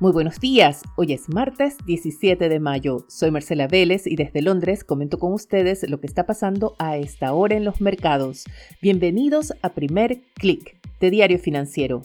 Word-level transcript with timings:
Muy 0.00 0.10
buenos 0.10 0.40
días, 0.40 0.82
hoy 0.96 1.12
es 1.12 1.28
martes 1.28 1.76
17 1.86 2.48
de 2.48 2.58
mayo. 2.58 3.04
Soy 3.08 3.30
Marcela 3.30 3.68
Vélez 3.68 4.08
y 4.08 4.16
desde 4.16 4.42
Londres 4.42 4.82
comento 4.82 5.20
con 5.20 5.32
ustedes 5.32 5.88
lo 5.88 6.00
que 6.00 6.08
está 6.08 6.26
pasando 6.26 6.74
a 6.80 6.96
esta 6.96 7.32
hora 7.32 7.56
en 7.56 7.64
los 7.64 7.80
mercados. 7.80 8.44
Bienvenidos 8.82 9.54
a 9.62 9.72
Primer 9.72 10.20
Click 10.34 10.80
de 10.98 11.10
Diario 11.10 11.38
Financiero. 11.38 12.02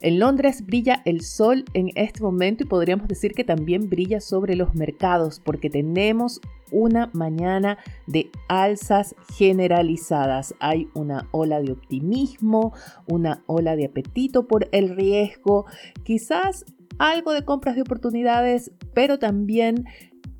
En 0.00 0.18
Londres 0.18 0.64
brilla 0.64 1.02
el 1.04 1.20
sol 1.20 1.66
en 1.74 1.90
este 1.96 2.22
momento 2.22 2.64
y 2.64 2.66
podríamos 2.66 3.08
decir 3.08 3.34
que 3.34 3.44
también 3.44 3.90
brilla 3.90 4.22
sobre 4.22 4.56
los 4.56 4.74
mercados 4.74 5.38
porque 5.44 5.68
tenemos 5.68 6.40
una 6.70 7.10
mañana 7.12 7.76
de 8.06 8.30
alzas 8.48 9.14
generalizadas. 9.36 10.54
Hay 10.60 10.88
una 10.94 11.28
ola 11.30 11.60
de 11.60 11.72
optimismo, 11.72 12.72
una 13.06 13.42
ola 13.46 13.76
de 13.76 13.84
apetito 13.84 14.46
por 14.46 14.68
el 14.72 14.96
riesgo, 14.96 15.66
quizás 16.02 16.64
algo 16.98 17.32
de 17.32 17.44
compras 17.44 17.76
de 17.76 17.82
oportunidades, 17.82 18.72
pero 18.94 19.18
también 19.18 19.84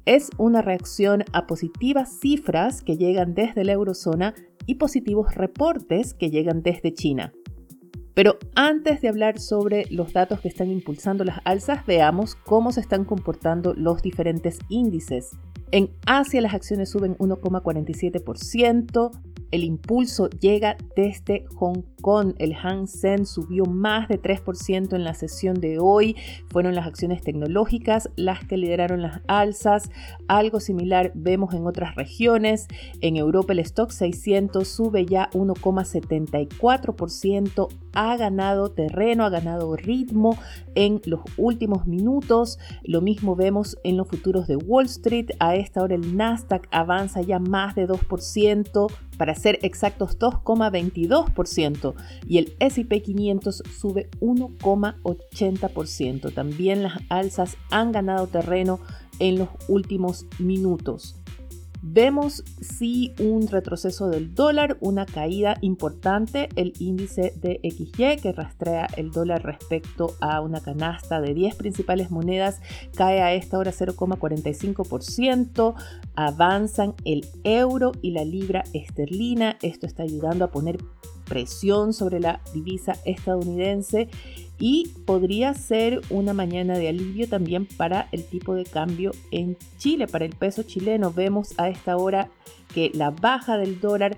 es 0.04 0.30
una 0.38 0.62
reacción 0.62 1.24
a 1.32 1.46
positivas 1.46 2.18
cifras 2.20 2.82
que 2.82 2.96
llegan 2.96 3.34
desde 3.34 3.64
la 3.64 3.72
eurozona 3.72 4.34
y 4.66 4.76
positivos 4.76 5.34
reportes 5.34 6.14
que 6.14 6.30
llegan 6.30 6.62
desde 6.62 6.94
China. 6.94 7.32
Pero 8.14 8.38
antes 8.54 9.02
de 9.02 9.08
hablar 9.08 9.38
sobre 9.38 9.84
los 9.90 10.14
datos 10.14 10.40
que 10.40 10.48
están 10.48 10.70
impulsando 10.70 11.22
las 11.24 11.40
alzas, 11.44 11.84
veamos 11.84 12.34
cómo 12.34 12.72
se 12.72 12.80
están 12.80 13.04
comportando 13.04 13.74
los 13.74 14.00
diferentes 14.00 14.58
índices. 14.70 15.36
En 15.70 15.90
Asia 16.06 16.40
las 16.40 16.54
acciones 16.54 16.88
suben 16.90 17.16
1,47%, 17.18 19.10
el 19.50 19.64
impulso 19.64 20.28
llega 20.28 20.76
desde 20.96 21.46
Hong 21.56 21.82
Kong. 22.02 22.34
El 22.38 22.54
Hang 22.54 22.86
Seng 22.86 23.24
subió 23.26 23.64
más 23.64 24.08
de 24.08 24.20
3% 24.20 24.94
en 24.94 25.04
la 25.04 25.14
sesión 25.14 25.60
de 25.60 25.78
hoy. 25.78 26.16
Fueron 26.48 26.74
las 26.74 26.86
acciones 26.86 27.22
tecnológicas 27.22 28.10
las 28.16 28.44
que 28.44 28.56
lideraron 28.56 29.02
las 29.02 29.20
alzas. 29.28 29.90
Algo 30.28 30.60
similar 30.60 31.12
vemos 31.14 31.54
en 31.54 31.66
otras 31.66 31.94
regiones. 31.94 32.66
En 33.00 33.16
Europa 33.16 33.52
el 33.52 33.60
stock 33.60 33.90
600 33.90 34.66
sube 34.66 35.06
ya 35.06 35.30
1,74%. 35.32 37.68
Ha 37.94 38.16
ganado 38.16 38.70
terreno, 38.70 39.24
ha 39.24 39.30
ganado 39.30 39.76
ritmo 39.76 40.36
en 40.74 41.00
los 41.06 41.20
últimos 41.36 41.86
minutos. 41.86 42.58
Lo 42.82 43.00
mismo 43.00 43.36
vemos 43.36 43.78
en 43.84 43.96
los 43.96 44.08
futuros 44.08 44.46
de 44.46 44.56
Wall 44.56 44.84
Street. 44.86 45.30
A 45.38 45.56
esta 45.56 45.82
hora 45.82 45.94
el 45.94 46.16
Nasdaq 46.16 46.68
avanza 46.70 47.22
ya 47.22 47.38
más 47.38 47.74
de 47.74 47.88
2% 47.88 48.86
para 49.16 49.34
ser 49.34 49.58
exactos 49.62 50.18
2,22% 50.18 51.94
y 52.26 52.38
el 52.38 52.56
SP 52.60 53.02
500 53.02 53.62
sube 53.78 54.10
1,80%. 54.20 56.32
También 56.32 56.82
las 56.82 56.98
alzas 57.08 57.56
han 57.70 57.92
ganado 57.92 58.26
terreno 58.26 58.80
en 59.18 59.38
los 59.38 59.48
últimos 59.68 60.26
minutos. 60.38 61.16
Vemos 61.82 62.42
sí 62.60 63.14
un 63.20 63.48
retroceso 63.48 64.08
del 64.08 64.34
dólar, 64.34 64.78
una 64.80 65.06
caída 65.06 65.56
importante, 65.60 66.48
el 66.56 66.72
índice 66.78 67.34
de 67.36 67.60
XY 67.62 68.16
que 68.22 68.32
rastrea 68.32 68.86
el 68.96 69.10
dólar 69.10 69.44
respecto 69.44 70.14
a 70.20 70.40
una 70.40 70.60
canasta 70.60 71.20
de 71.20 71.34
10 71.34 71.56
principales 71.56 72.10
monedas 72.10 72.60
cae 72.94 73.20
a 73.22 73.34
esta 73.34 73.58
hora 73.58 73.72
0,45%, 73.72 75.74
avanzan 76.14 76.94
el 77.04 77.26
euro 77.44 77.92
y 78.02 78.12
la 78.12 78.24
libra 78.24 78.64
esterlina, 78.72 79.58
esto 79.62 79.86
está 79.86 80.02
ayudando 80.02 80.44
a 80.44 80.50
poner 80.50 80.78
presión 81.26 81.92
sobre 81.92 82.20
la 82.20 82.40
divisa 82.54 82.94
estadounidense 83.04 84.08
y 84.58 84.88
podría 85.04 85.54
ser 85.54 86.00
una 86.10 86.32
mañana 86.32 86.78
de 86.78 86.88
alivio 86.88 87.28
también 87.28 87.66
para 87.66 88.08
el 88.12 88.24
tipo 88.24 88.54
de 88.54 88.64
cambio 88.64 89.12
en 89.30 89.56
Chile, 89.78 90.06
para 90.06 90.24
el 90.24 90.34
peso 90.34 90.62
chileno. 90.62 91.12
Vemos 91.12 91.54
a 91.58 91.68
esta 91.68 91.96
hora 91.96 92.30
que 92.72 92.90
la 92.94 93.10
baja 93.10 93.58
del 93.58 93.80
dólar 93.80 94.16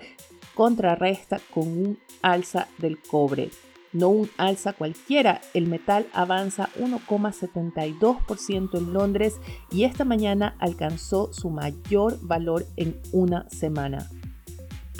contrarresta 0.54 1.40
con 1.52 1.68
un 1.68 1.98
alza 2.22 2.68
del 2.78 3.00
cobre. 3.00 3.50
No 3.92 4.10
un 4.10 4.28
alza 4.36 4.74
cualquiera, 4.74 5.40
el 5.54 5.66
metal 5.66 6.06
avanza 6.12 6.68
1,72% 6.78 8.78
en 8.78 8.92
Londres 8.92 9.36
y 9.70 9.84
esta 9.84 10.04
mañana 10.04 10.54
alcanzó 10.58 11.32
su 11.32 11.48
mayor 11.48 12.18
valor 12.20 12.66
en 12.76 13.00
una 13.12 13.48
semana. 13.48 14.10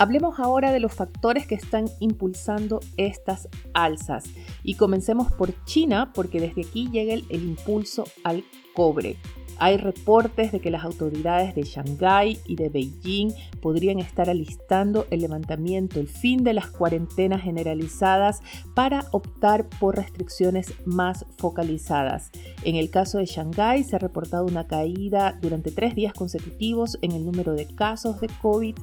Hablemos 0.01 0.39
ahora 0.39 0.71
de 0.71 0.79
los 0.79 0.93
factores 0.93 1.45
que 1.45 1.55
están 1.55 1.89
impulsando 1.99 2.79
estas 2.95 3.49
alzas 3.73 4.23
y 4.63 4.75
comencemos 4.75 5.29
por 5.29 5.53
China 5.65 6.13
porque 6.13 6.39
desde 6.39 6.61
aquí 6.61 6.89
llega 6.89 7.13
el, 7.13 7.25
impulso 7.29 8.05
al 8.23 8.45
cobre. 8.73 9.17
Hay 9.61 9.75
reportes 9.75 10.53
de 10.53 10.61
que 10.61 10.71
las 10.71 10.85
autoridades 10.85 11.53
de 11.53 11.63
Shanghái 11.63 12.39
y 12.45 12.55
de 12.55 12.69
Beijing 12.69 13.33
podrían 13.61 13.99
estar 13.99 14.29
alistando 14.29 15.05
el 15.11 15.19
levantamiento, 15.19 15.99
el 15.99 16.07
fin 16.07 16.45
de 16.45 16.53
las 16.53 16.67
cuarentenas 16.67 17.41
generalizadas 17.41 18.41
para 18.73 19.05
optar 19.11 19.67
por 19.79 19.97
restricciones 19.97 20.73
más 20.85 21.25
focalizadas. 21.37 22.31
En 22.63 22.77
el 22.77 22.89
caso 22.89 23.17
de 23.17 23.25
Shanghái 23.25 23.83
se 23.83 23.97
ha 23.97 23.99
reportado 23.99 24.45
una 24.45 24.65
caída 24.65 25.37
durante 25.41 25.71
tres 25.71 25.93
días 25.93 26.13
consecutivos 26.13 26.97
en 27.01 27.11
el 27.11 27.25
número 27.25 27.53
de 27.53 27.67
casos 27.67 28.21
de 28.21 28.29
COVID 28.41 28.75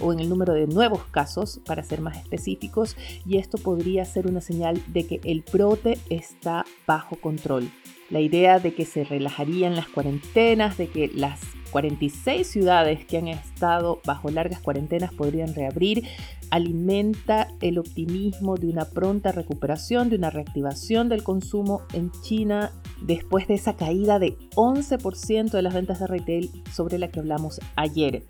o 0.00 0.12
en 0.12 0.18
el 0.18 0.28
número 0.28 0.52
de 0.52 0.66
nuevos 0.66 1.04
casos, 1.12 1.60
para 1.64 1.84
ser 1.84 2.00
más 2.00 2.16
específicos, 2.16 2.96
y 3.24 3.38
esto 3.38 3.56
podría 3.58 4.04
ser 4.04 4.26
una 4.26 4.40
señal 4.40 4.82
de 4.88 5.06
que 5.06 5.20
el 5.22 5.44
brote 5.52 5.96
está 6.10 6.64
bajo 6.86 7.16
control 7.20 7.70
la 8.10 8.20
idea 8.20 8.58
de 8.58 8.74
que 8.74 8.84
se 8.84 9.04
relajarían 9.04 9.76
las 9.76 9.88
cuarentenas, 9.88 10.76
de 10.76 10.88
que 10.88 11.10
las 11.14 11.40
46 11.70 12.46
ciudades 12.46 13.04
que 13.04 13.18
han 13.18 13.26
estado 13.26 14.00
bajo 14.04 14.30
largas 14.30 14.60
cuarentenas 14.60 15.12
podrían 15.12 15.54
reabrir, 15.54 16.04
alimenta 16.50 17.48
el 17.60 17.78
optimismo 17.78 18.56
de 18.56 18.68
una 18.68 18.84
pronta 18.84 19.32
recuperación, 19.32 20.08
de 20.08 20.16
una 20.16 20.30
reactivación 20.30 21.08
del 21.08 21.24
consumo 21.24 21.82
en 21.92 22.12
China 22.22 22.70
después 23.02 23.48
de 23.48 23.54
esa 23.54 23.74
caída 23.74 24.20
de 24.20 24.36
11% 24.54 25.50
de 25.50 25.62
las 25.62 25.74
ventas 25.74 25.98
de 25.98 26.06
retail 26.06 26.50
sobre 26.72 26.98
la 26.98 27.08
que 27.08 27.18
hablamos 27.18 27.60
ayer. 27.74 28.22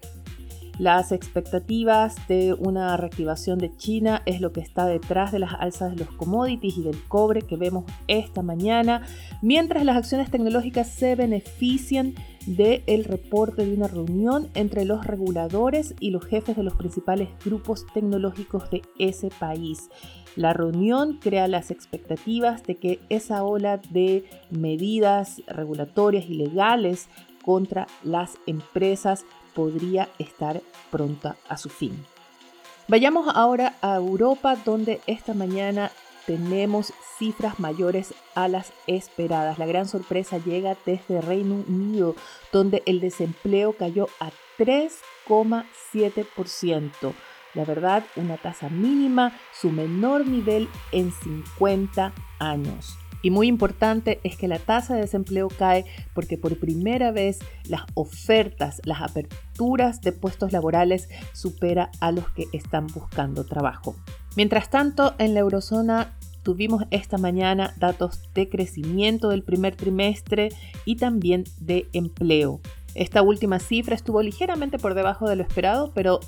Las 0.78 1.12
expectativas 1.12 2.16
de 2.26 2.52
una 2.52 2.96
reactivación 2.96 3.60
de 3.60 3.76
China 3.76 4.22
es 4.26 4.40
lo 4.40 4.52
que 4.52 4.60
está 4.60 4.86
detrás 4.86 5.30
de 5.30 5.38
las 5.38 5.54
alzas 5.54 5.92
de 5.92 6.04
los 6.04 6.12
commodities 6.16 6.78
y 6.78 6.82
del 6.82 7.00
cobre 7.04 7.42
que 7.42 7.56
vemos 7.56 7.84
esta 8.08 8.42
mañana, 8.42 9.02
mientras 9.40 9.84
las 9.84 9.96
acciones 9.96 10.32
tecnológicas 10.32 10.88
se 10.88 11.14
benefician 11.14 12.14
del 12.46 13.04
reporte 13.04 13.64
de 13.64 13.72
una 13.72 13.86
reunión 13.86 14.48
entre 14.54 14.84
los 14.84 15.06
reguladores 15.06 15.94
y 16.00 16.10
los 16.10 16.24
jefes 16.26 16.56
de 16.56 16.64
los 16.64 16.74
principales 16.74 17.28
grupos 17.44 17.86
tecnológicos 17.94 18.68
de 18.70 18.82
ese 18.98 19.30
país. 19.30 19.90
La 20.34 20.52
reunión 20.52 21.20
crea 21.22 21.46
las 21.46 21.70
expectativas 21.70 22.64
de 22.64 22.74
que 22.74 23.00
esa 23.08 23.44
ola 23.44 23.80
de 23.90 24.24
medidas 24.50 25.40
regulatorias 25.46 26.24
y 26.28 26.34
legales 26.34 27.08
contra 27.44 27.86
las 28.02 28.38
empresas 28.46 29.24
podría 29.54 30.08
estar 30.18 30.60
pronta 30.90 31.36
a 31.48 31.56
su 31.56 31.68
fin. 31.68 32.04
Vayamos 32.88 33.32
ahora 33.34 33.76
a 33.80 33.96
Europa, 33.96 34.56
donde 34.56 35.00
esta 35.06 35.32
mañana 35.32 35.90
tenemos 36.26 36.92
cifras 37.18 37.58
mayores 37.58 38.14
a 38.34 38.48
las 38.48 38.72
esperadas. 38.86 39.58
La 39.58 39.66
gran 39.66 39.88
sorpresa 39.88 40.38
llega 40.38 40.76
desde 40.84 41.20
Reino 41.20 41.64
Unido, 41.66 42.14
donde 42.52 42.84
el 42.86 43.00
desempleo 43.00 43.72
cayó 43.72 44.08
a 44.20 44.30
3,7%. 44.58 47.12
La 47.54 47.64
verdad, 47.64 48.04
una 48.16 48.36
tasa 48.36 48.68
mínima, 48.68 49.32
su 49.52 49.70
menor 49.70 50.26
nivel 50.26 50.68
en 50.92 51.10
50 51.12 52.12
años. 52.40 52.98
Y 53.24 53.30
muy 53.30 53.48
importante 53.48 54.20
es 54.22 54.36
que 54.36 54.48
la 54.48 54.58
tasa 54.58 54.94
de 54.94 55.00
desempleo 55.00 55.48
cae 55.48 55.86
porque 56.12 56.36
por 56.36 56.58
primera 56.58 57.10
vez 57.10 57.38
las 57.66 57.80
ofertas, 57.94 58.82
las 58.84 59.00
aperturas 59.00 60.02
de 60.02 60.12
puestos 60.12 60.52
laborales 60.52 61.08
supera 61.32 61.90
a 62.00 62.12
los 62.12 62.28
que 62.32 62.48
están 62.52 62.86
buscando 62.88 63.46
trabajo. 63.46 63.96
Mientras 64.36 64.68
tanto, 64.68 65.14
en 65.16 65.32
la 65.32 65.40
eurozona 65.40 66.12
tuvimos 66.42 66.84
esta 66.90 67.16
mañana 67.16 67.72
datos 67.78 68.20
de 68.34 68.50
crecimiento 68.50 69.30
del 69.30 69.42
primer 69.42 69.74
trimestre 69.74 70.50
y 70.84 70.96
también 70.96 71.44
de 71.58 71.88
empleo. 71.94 72.60
Esta 72.94 73.22
última 73.22 73.58
cifra 73.58 73.94
estuvo 73.94 74.20
ligeramente 74.20 74.78
por 74.78 74.92
debajo 74.92 75.30
de 75.30 75.36
lo 75.36 75.42
esperado, 75.44 75.92
pero 75.94 76.20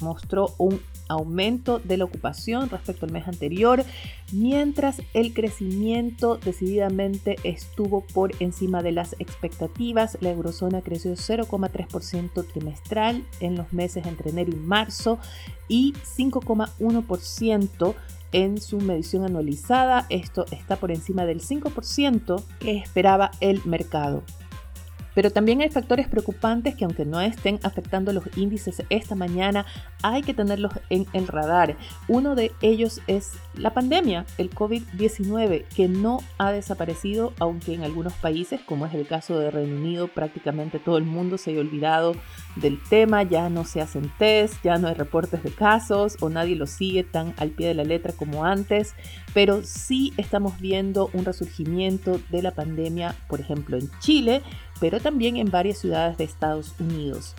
mostró 0.00 0.54
un 0.58 0.80
aumento 1.08 1.78
de 1.78 1.96
la 1.96 2.04
ocupación 2.04 2.68
respecto 2.70 3.06
al 3.06 3.12
mes 3.12 3.28
anterior, 3.28 3.84
mientras 4.32 5.02
el 5.12 5.34
crecimiento 5.34 6.36
decididamente 6.36 7.36
estuvo 7.44 8.02
por 8.02 8.32
encima 8.40 8.82
de 8.82 8.92
las 8.92 9.14
expectativas. 9.18 10.18
La 10.20 10.30
eurozona 10.30 10.82
creció 10.82 11.12
0,3% 11.12 12.46
trimestral 12.46 13.24
en 13.40 13.56
los 13.56 13.72
meses 13.72 14.06
entre 14.06 14.30
enero 14.30 14.52
y 14.52 14.56
marzo 14.56 15.18
y 15.68 15.92
5,1% 15.92 17.94
en 18.32 18.60
su 18.60 18.78
medición 18.78 19.24
anualizada. 19.24 20.06
Esto 20.10 20.44
está 20.50 20.76
por 20.76 20.90
encima 20.90 21.24
del 21.24 21.40
5% 21.40 22.42
que 22.58 22.78
esperaba 22.78 23.30
el 23.40 23.62
mercado. 23.64 24.24
Pero 25.14 25.30
también 25.30 25.60
hay 25.60 25.68
factores 25.68 26.08
preocupantes 26.08 26.74
que 26.74 26.84
aunque 26.84 27.04
no 27.04 27.20
estén 27.20 27.60
afectando 27.62 28.12
los 28.12 28.24
índices 28.36 28.82
esta 28.90 29.14
mañana, 29.14 29.64
hay 30.02 30.22
que 30.22 30.34
tenerlos 30.34 30.72
en 30.90 31.06
el 31.12 31.28
radar. 31.28 31.76
Uno 32.08 32.34
de 32.34 32.52
ellos 32.60 33.00
es 33.06 33.32
la 33.54 33.72
pandemia, 33.72 34.26
el 34.38 34.50
COVID-19, 34.50 35.64
que 35.74 35.88
no 35.88 36.18
ha 36.38 36.50
desaparecido, 36.52 37.32
aunque 37.38 37.74
en 37.74 37.84
algunos 37.84 38.12
países, 38.14 38.60
como 38.60 38.86
es 38.86 38.94
el 38.94 39.06
caso 39.06 39.38
de 39.38 39.50
Reino 39.50 39.76
Unido, 39.76 40.08
prácticamente 40.08 40.78
todo 40.78 40.98
el 40.98 41.04
mundo 41.04 41.38
se 41.38 41.56
ha 41.56 41.60
olvidado 41.60 42.14
del 42.56 42.82
tema, 42.88 43.22
ya 43.22 43.48
no 43.48 43.64
se 43.64 43.80
hacen 43.80 44.10
test, 44.18 44.54
ya 44.62 44.78
no 44.78 44.88
hay 44.88 44.94
reportes 44.94 45.42
de 45.42 45.50
casos 45.50 46.16
o 46.20 46.28
nadie 46.28 46.56
lo 46.56 46.66
sigue 46.66 47.04
tan 47.04 47.34
al 47.36 47.50
pie 47.50 47.68
de 47.68 47.74
la 47.74 47.84
letra 47.84 48.12
como 48.12 48.44
antes, 48.44 48.94
pero 49.32 49.62
sí 49.62 50.12
estamos 50.16 50.60
viendo 50.60 51.10
un 51.12 51.24
resurgimiento 51.24 52.20
de 52.30 52.42
la 52.42 52.52
pandemia, 52.52 53.14
por 53.28 53.40
ejemplo, 53.40 53.76
en 53.76 53.90
Chile, 54.00 54.42
pero 54.84 55.00
también 55.00 55.38
en 55.38 55.50
varias 55.50 55.78
ciudades 55.78 56.18
de 56.18 56.24
Estados 56.24 56.74
Unidos. 56.78 57.34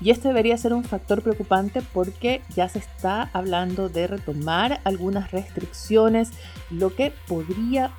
Y 0.00 0.08
este 0.08 0.28
debería 0.28 0.56
ser 0.56 0.72
un 0.72 0.84
factor 0.84 1.20
preocupante 1.20 1.82
porque 1.92 2.40
ya 2.56 2.66
se 2.66 2.78
está 2.78 3.28
hablando 3.34 3.90
de 3.90 4.06
retomar 4.06 4.80
algunas 4.84 5.30
restricciones, 5.30 6.30
lo 6.70 6.96
que 6.96 7.12
podría 7.26 7.90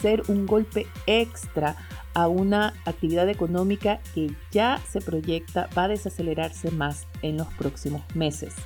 ser 0.00 0.24
un 0.26 0.44
golpe 0.46 0.88
extra 1.06 1.76
a 2.14 2.26
una 2.26 2.74
actividad 2.84 3.28
económica 3.28 4.00
que 4.12 4.34
ya 4.50 4.80
se 4.90 5.00
proyecta 5.00 5.68
va 5.78 5.84
a 5.84 5.88
desacelerarse 5.88 6.72
más 6.72 7.06
en 7.22 7.36
los 7.36 7.46
próximos 7.54 8.02
meses. 8.16 8.56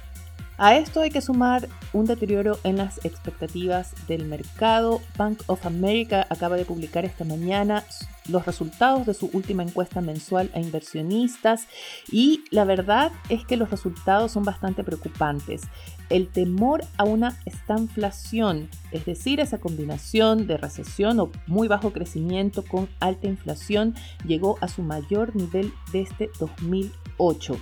A 0.59 0.75
esto 0.77 1.03
hay 1.03 1.11
que 1.11 1.21
sumar 1.21 1.69
un 1.93 2.07
deterioro 2.07 2.59
en 2.65 2.79
las 2.79 3.05
expectativas 3.05 3.93
del 4.09 4.25
mercado. 4.25 5.03
Bank 5.19 5.43
of 5.49 5.67
America 5.67 6.27
acaba 6.31 6.57
de 6.57 6.65
publicar 6.65 7.05
esta 7.05 7.25
mañana 7.25 7.85
los 8.27 8.47
resultados 8.47 9.07
de 9.07 9.13
su 9.13 9.29
última 9.35 9.63
encuesta 9.63 10.01
mensual 10.01 10.51
a 10.55 10.61
inversionistas 10.61 11.67
y 12.11 12.43
la 12.51 12.65
verdad 12.65 13.13
es 13.29 13.45
que 13.45 13.59
los 13.59 13.71
resultados 13.71 14.33
son 14.33 14.45
bastante 14.45 14.83
preocupantes. 14.83 15.61
El 16.09 16.29
temor 16.29 16.83
a 16.97 17.05
una 17.05 17.39
estanflación, 17.45 18.71
es 18.93 19.05
decir, 19.05 19.41
esa 19.41 19.59
combinación 19.59 20.47
de 20.47 20.57
recesión 20.57 21.21
o 21.21 21.31
muy 21.47 21.69
bajo 21.69 21.93
crecimiento 21.93 22.65
con 22.65 22.89
alta 22.99 23.27
inflación, 23.27 23.95
llegó 24.25 24.57
a 24.63 24.69
su 24.69 24.83
mayor 24.83 25.37
nivel 25.37 25.71
desde 25.93 26.31
2008 26.41 27.59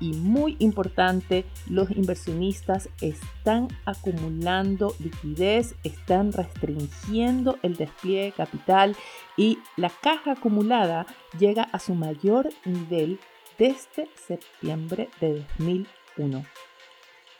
y 0.00 0.12
muy 0.12 0.56
importante, 0.58 1.44
los 1.68 1.90
inversionistas 1.90 2.88
están 3.00 3.68
acumulando 3.84 4.94
liquidez, 4.98 5.74
están 5.84 6.32
restringiendo 6.32 7.58
el 7.62 7.76
despliegue 7.76 8.26
de 8.26 8.32
capital 8.32 8.96
y 9.36 9.58
la 9.76 9.90
caja 9.90 10.32
acumulada 10.32 11.06
llega 11.38 11.64
a 11.64 11.78
su 11.78 11.94
mayor 11.94 12.48
nivel 12.64 13.18
desde 13.58 14.08
septiembre 14.26 15.08
de 15.20 15.44
2001. 15.56 16.44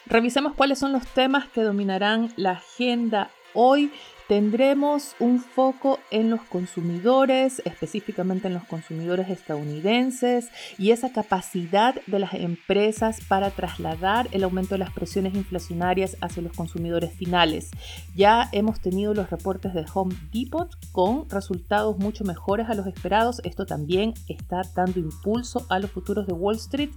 Revisemos 0.07 0.55
cuáles 0.55 0.79
son 0.79 0.93
los 0.93 1.07
temas 1.07 1.49
que 1.49 1.63
dominarán 1.63 2.33
la 2.37 2.53
agenda 2.53 3.31
hoy 3.55 3.91
tendremos 4.29 5.15
un 5.21 5.39
foco 5.39 5.99
en 6.11 6.31
los 6.31 6.41
consumidores, 6.43 7.61
específicamente 7.65 8.49
en 8.49 8.55
los 8.55 8.65
consumidores 8.65 9.29
estadounidenses 9.29 10.49
y 10.79 10.93
esa 10.93 11.13
capacidad 11.13 11.95
de 12.07 12.19
las 12.19 12.35
empresas 12.35 13.21
para 13.29 13.51
trasladar 13.51 14.29
el 14.33 14.45
aumento 14.45 14.75
de 14.75 14.79
las 14.79 14.93
presiones 14.93 15.35
inflacionarias 15.35 16.17
hacia 16.21 16.43
los 16.43 16.53
consumidores 16.53 17.13
finales. 17.13 17.71
Ya 18.17 18.49
hemos 18.53 18.81
tenido 18.81 19.13
los 19.13 19.31
reportes 19.31 19.75
de 19.75 19.85
Home 19.93 20.15
Depot 20.33 20.71
con 20.93 21.29
resultados 21.29 21.99
mucho 21.99 22.25
mejores 22.25 22.69
a 22.69 22.75
los 22.75 22.87
esperados. 22.87 23.41
Esto 23.45 23.67
también 23.67 24.15
está 24.29 24.63
dando 24.75 25.01
impulso 25.01 25.67
a 25.69 25.79
los 25.79 25.91
futuros 25.91 26.27
de 26.27 26.33
Wall 26.33 26.57
Street. 26.57 26.91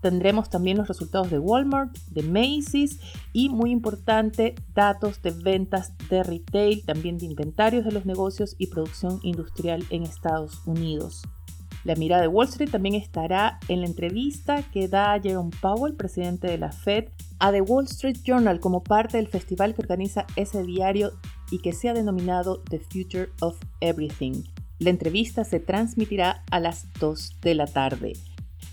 Tendremos 0.00 0.48
también 0.48 0.78
los 0.78 0.88
resultados 0.88 1.30
de 1.30 1.38
Walmart, 1.38 1.94
de 2.08 2.22
Macy's 2.22 3.00
y 3.34 3.50
muy 3.50 3.70
importante, 3.70 4.54
datos 4.74 5.20
de 5.20 5.30
ventas 5.30 5.92
de 6.08 6.22
retail 6.22 6.69
también 6.76 7.18
de 7.18 7.26
inventarios 7.26 7.84
de 7.84 7.92
los 7.92 8.06
negocios 8.06 8.54
y 8.58 8.68
producción 8.68 9.20
industrial 9.22 9.84
en 9.90 10.02
Estados 10.02 10.62
Unidos. 10.66 11.22
La 11.84 11.94
mirada 11.94 12.22
de 12.22 12.28
Wall 12.28 12.48
Street 12.48 12.70
también 12.70 12.94
estará 12.94 13.58
en 13.68 13.80
la 13.80 13.86
entrevista 13.86 14.62
que 14.70 14.86
da 14.86 15.18
Jerome 15.20 15.50
Powell, 15.62 15.94
presidente 15.94 16.46
de 16.46 16.58
la 16.58 16.72
Fed, 16.72 17.08
a 17.38 17.52
The 17.52 17.62
Wall 17.62 17.86
Street 17.86 18.18
Journal 18.22 18.60
como 18.60 18.82
parte 18.82 19.16
del 19.16 19.28
festival 19.28 19.74
que 19.74 19.82
organiza 19.82 20.26
ese 20.36 20.62
diario 20.62 21.12
y 21.50 21.58
que 21.58 21.72
se 21.72 21.88
ha 21.88 21.94
denominado 21.94 22.62
The 22.68 22.80
Future 22.80 23.30
of 23.40 23.58
Everything. 23.80 24.44
La 24.78 24.90
entrevista 24.90 25.44
se 25.44 25.60
transmitirá 25.60 26.42
a 26.50 26.60
las 26.60 26.86
2 27.00 27.40
de 27.40 27.54
la 27.54 27.66
tarde. 27.66 28.12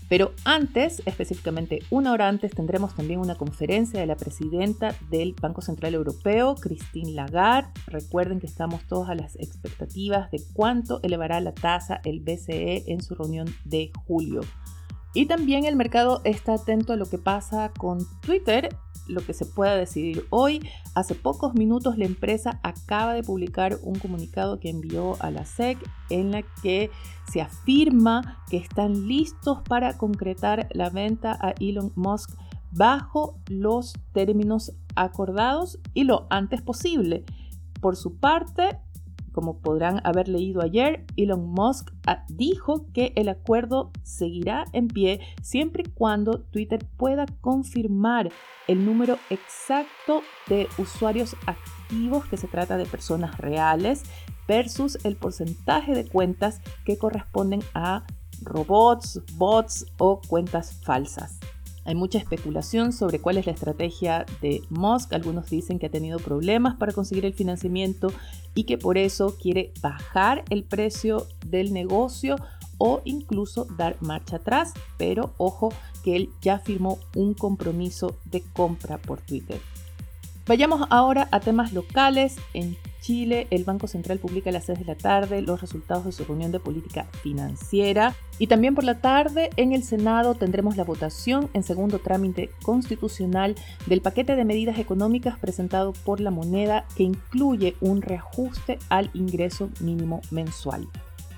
Pero 0.08 0.32
antes, 0.44 1.02
específicamente 1.04 1.80
una 1.90 2.12
hora 2.12 2.28
antes, 2.28 2.52
tendremos 2.52 2.94
también 2.94 3.20
una 3.20 3.34
conferencia 3.34 4.00
de 4.00 4.06
la 4.06 4.16
presidenta 4.16 4.94
del 5.10 5.34
Banco 5.34 5.60
Central 5.60 5.94
Europeo, 5.94 6.54
Christine 6.54 7.12
Lagarde. 7.12 7.70
Recuerden 7.86 8.40
que 8.40 8.46
estamos 8.46 8.86
todos 8.86 9.10
a 9.10 9.14
las 9.14 9.36
expectativas 9.36 10.30
de 10.30 10.40
cuánto 10.54 11.00
elevará 11.02 11.40
la 11.40 11.52
tasa 11.52 12.00
el 12.04 12.20
BCE 12.20 12.84
en 12.90 13.02
su 13.02 13.14
reunión 13.14 13.54
de 13.64 13.90
julio. 14.06 14.40
Y 15.14 15.26
también 15.26 15.64
el 15.64 15.76
mercado 15.76 16.20
está 16.24 16.54
atento 16.54 16.92
a 16.92 16.96
lo 16.96 17.06
que 17.06 17.18
pasa 17.18 17.72
con 17.76 17.98
Twitter, 18.20 18.68
lo 19.08 19.20
que 19.24 19.34
se 19.34 19.46
pueda 19.46 19.74
decidir 19.74 20.26
hoy. 20.30 20.60
Hace 20.94 21.14
pocos 21.14 21.54
minutos 21.54 21.98
la 21.98 22.04
empresa 22.04 22.60
acaba 22.62 23.14
de 23.14 23.22
publicar 23.22 23.78
un 23.82 23.98
comunicado 23.98 24.60
que 24.60 24.70
envió 24.70 25.16
a 25.20 25.30
la 25.30 25.44
SEC 25.44 25.78
en 26.10 26.30
la 26.30 26.42
que 26.62 26.90
se 27.30 27.40
afirma 27.40 28.44
que 28.48 28.58
están 28.58 29.08
listos 29.08 29.58
para 29.68 29.96
concretar 29.96 30.68
la 30.72 30.90
venta 30.90 31.38
a 31.40 31.54
Elon 31.58 31.92
Musk 31.96 32.30
bajo 32.70 33.38
los 33.48 33.94
términos 34.12 34.72
acordados 34.94 35.78
y 35.94 36.04
lo 36.04 36.26
antes 36.30 36.62
posible. 36.62 37.24
Por 37.80 37.96
su 37.96 38.18
parte, 38.18 38.78
como 39.38 39.60
podrán 39.60 40.00
haber 40.02 40.26
leído 40.26 40.62
ayer, 40.62 41.04
Elon 41.16 41.46
Musk 41.46 41.92
ah, 42.08 42.24
dijo 42.26 42.86
que 42.92 43.12
el 43.14 43.28
acuerdo 43.28 43.92
seguirá 44.02 44.64
en 44.72 44.88
pie 44.88 45.20
siempre 45.42 45.84
y 45.86 45.90
cuando 45.90 46.40
Twitter 46.40 46.84
pueda 46.96 47.24
confirmar 47.40 48.32
el 48.66 48.84
número 48.84 49.16
exacto 49.30 50.22
de 50.48 50.66
usuarios 50.76 51.36
activos, 51.46 52.26
que 52.26 52.36
se 52.36 52.48
trata 52.48 52.76
de 52.76 52.84
personas 52.84 53.38
reales, 53.38 54.02
versus 54.48 54.98
el 55.04 55.14
porcentaje 55.14 55.94
de 55.94 56.08
cuentas 56.08 56.60
que 56.84 56.98
corresponden 56.98 57.60
a 57.74 58.04
robots, 58.42 59.22
bots 59.36 59.86
o 59.98 60.20
cuentas 60.20 60.80
falsas. 60.82 61.38
Hay 61.88 61.94
mucha 61.94 62.18
especulación 62.18 62.92
sobre 62.92 63.18
cuál 63.18 63.38
es 63.38 63.46
la 63.46 63.52
estrategia 63.52 64.26
de 64.42 64.60
Musk. 64.68 65.14
Algunos 65.14 65.48
dicen 65.48 65.78
que 65.78 65.86
ha 65.86 65.90
tenido 65.90 66.18
problemas 66.18 66.76
para 66.76 66.92
conseguir 66.92 67.24
el 67.24 67.32
financiamiento 67.32 68.12
y 68.54 68.64
que 68.64 68.76
por 68.76 68.98
eso 68.98 69.38
quiere 69.40 69.72
bajar 69.80 70.44
el 70.50 70.64
precio 70.64 71.26
del 71.46 71.72
negocio 71.72 72.36
o 72.76 73.00
incluso 73.06 73.66
dar 73.78 73.96
marcha 74.00 74.36
atrás. 74.36 74.74
Pero 74.98 75.32
ojo 75.38 75.72
que 76.04 76.14
él 76.14 76.28
ya 76.42 76.58
firmó 76.58 76.98
un 77.16 77.32
compromiso 77.32 78.18
de 78.26 78.42
compra 78.42 78.98
por 78.98 79.22
Twitter. 79.22 79.58
Vayamos 80.46 80.86
ahora 80.90 81.26
a 81.30 81.40
temas 81.40 81.72
locales. 81.72 82.36
En 82.52 82.76
Chile, 83.00 83.46
el 83.50 83.64
Banco 83.64 83.86
Central 83.86 84.18
publica 84.18 84.50
a 84.50 84.52
las 84.52 84.64
6 84.64 84.80
de 84.80 84.84
la 84.84 84.96
tarde 84.96 85.42
los 85.42 85.60
resultados 85.60 86.04
de 86.04 86.12
su 86.12 86.24
reunión 86.24 86.52
de 86.52 86.60
política 86.60 87.06
financiera. 87.22 88.14
Y 88.38 88.46
también 88.46 88.74
por 88.74 88.84
la 88.84 89.00
tarde, 89.00 89.50
en 89.56 89.72
el 89.72 89.82
Senado 89.82 90.34
tendremos 90.34 90.76
la 90.76 90.84
votación 90.84 91.48
en 91.54 91.62
segundo 91.62 91.98
trámite 91.98 92.50
constitucional 92.62 93.54
del 93.86 94.00
paquete 94.00 94.36
de 94.36 94.44
medidas 94.44 94.78
económicas 94.78 95.38
presentado 95.38 95.92
por 95.92 96.20
la 96.20 96.30
moneda 96.30 96.86
que 96.96 97.02
incluye 97.02 97.76
un 97.80 98.02
reajuste 98.02 98.78
al 98.88 99.10
ingreso 99.14 99.70
mínimo 99.80 100.20
mensual. 100.30 100.88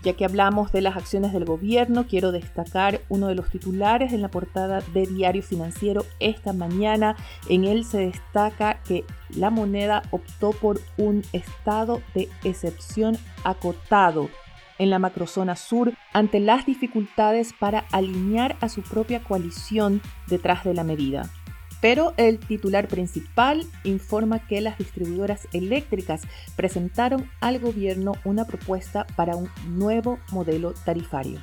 Ya 0.03 0.15
que 0.15 0.25
hablamos 0.25 0.73
de 0.73 0.81
las 0.81 0.97
acciones 0.97 1.33
del 1.33 1.45
gobierno, 1.45 2.07
quiero 2.07 2.33
destacar 2.33 3.01
uno 3.09 3.29
de 3.29 3.35
los 3.35 3.51
titulares 3.51 4.13
en 4.13 4.23
la 4.23 4.31
portada 4.31 4.81
de 4.95 5.07
Diario 5.07 5.43
Financiero 5.43 6.07
esta 6.21 6.53
mañana. 6.53 7.17
En 7.49 7.65
él 7.65 7.85
se 7.85 7.99
destaca 7.99 8.81
que 8.83 9.05
la 9.37 9.51
moneda 9.51 10.03
optó 10.11 10.53
por 10.53 10.81
un 10.97 11.23
estado 11.33 12.01
de 12.15 12.29
excepción 12.45 13.19
acotado 13.45 14.31
en 14.79 14.89
la 14.89 14.99
macrozona 14.99 15.57
sur 15.57 15.93
ante 16.15 16.41
las 16.41 16.65
dificultades 16.65 17.53
para 17.53 17.81
alinear 17.93 18.57
a 18.63 18.71
su 18.71 18.83
propia 18.83 19.23
coalición 19.23 20.01
detrás 20.27 20.65
de 20.65 20.73
la 20.73 20.85
medida. 20.85 21.31
Pero 21.81 22.13
el 22.17 22.39
titular 22.39 22.89
principal 22.89 23.65
informa 23.85 24.47
que 24.47 24.61
las 24.61 24.79
distribuidoras 24.79 25.49
eléctricas 25.53 26.23
presentaron 26.57 27.31
al 27.41 27.59
gobierno 27.59 28.13
una 28.25 28.45
propuesta 28.45 29.07
para 29.17 29.37
un 29.37 29.49
nuevo 29.67 30.19
modelo 30.31 30.75
tarifario. 30.85 31.41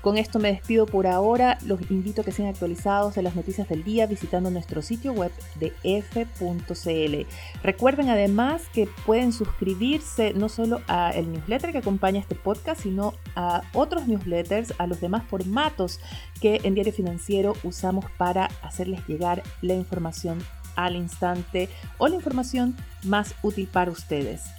Con 0.00 0.16
esto 0.16 0.38
me 0.38 0.52
despido 0.52 0.86
por 0.86 1.06
ahora. 1.06 1.58
Los 1.64 1.90
invito 1.90 2.22
a 2.22 2.24
que 2.24 2.32
sean 2.32 2.48
actualizados 2.48 3.14
de 3.14 3.22
las 3.22 3.34
noticias 3.34 3.68
del 3.68 3.84
día 3.84 4.06
visitando 4.06 4.50
nuestro 4.50 4.82
sitio 4.82 5.12
web 5.12 5.32
de 5.56 5.72
f.cl. 5.82 7.26
Recuerden 7.62 8.08
además 8.08 8.62
que 8.72 8.88
pueden 9.06 9.32
suscribirse 9.32 10.32
no 10.34 10.48
solo 10.48 10.80
al 10.86 11.32
newsletter 11.32 11.72
que 11.72 11.78
acompaña 11.78 12.20
este 12.20 12.34
podcast, 12.34 12.82
sino 12.82 13.14
a 13.34 13.62
otros 13.72 14.06
newsletters, 14.06 14.74
a 14.78 14.86
los 14.86 15.00
demás 15.00 15.24
formatos 15.26 16.00
que 16.40 16.60
en 16.62 16.74
Diario 16.74 16.92
Financiero 16.92 17.54
usamos 17.64 18.04
para 18.16 18.46
hacerles 18.62 19.06
llegar 19.08 19.42
la 19.62 19.74
información 19.74 20.38
al 20.76 20.94
instante 20.94 21.68
o 21.98 22.06
la 22.06 22.14
información 22.14 22.76
más 23.02 23.34
útil 23.42 23.68
para 23.70 23.90
ustedes. 23.90 24.57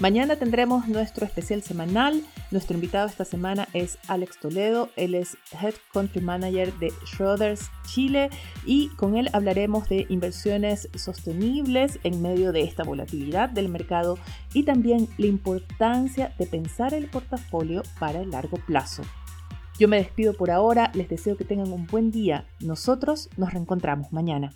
Mañana 0.00 0.36
tendremos 0.36 0.88
nuestro 0.88 1.26
especial 1.26 1.62
semanal. 1.62 2.24
Nuestro 2.50 2.74
invitado 2.74 3.06
esta 3.06 3.26
semana 3.26 3.68
es 3.74 3.98
Alex 4.08 4.38
Toledo. 4.40 4.88
Él 4.96 5.14
es 5.14 5.36
Head 5.52 5.74
Country 5.92 6.22
Manager 6.22 6.72
de 6.78 6.90
Schroders 7.04 7.70
Chile 7.86 8.30
y 8.64 8.88
con 8.96 9.14
él 9.14 9.28
hablaremos 9.34 9.90
de 9.90 10.06
inversiones 10.08 10.88
sostenibles 10.94 12.00
en 12.02 12.22
medio 12.22 12.50
de 12.52 12.62
esta 12.62 12.82
volatilidad 12.82 13.50
del 13.50 13.68
mercado 13.68 14.18
y 14.54 14.62
también 14.62 15.06
la 15.18 15.26
importancia 15.26 16.32
de 16.38 16.46
pensar 16.46 16.94
el 16.94 17.10
portafolio 17.10 17.82
para 17.98 18.22
el 18.22 18.30
largo 18.30 18.56
plazo. 18.56 19.02
Yo 19.78 19.86
me 19.86 19.98
despido 19.98 20.32
por 20.32 20.50
ahora, 20.50 20.90
les 20.94 21.10
deseo 21.10 21.36
que 21.36 21.44
tengan 21.44 21.70
un 21.74 21.86
buen 21.86 22.10
día. 22.10 22.46
Nosotros 22.60 23.28
nos 23.36 23.52
reencontramos 23.52 24.12
mañana. 24.14 24.54